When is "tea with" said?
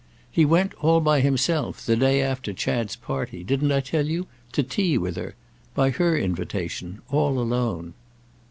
4.63-5.15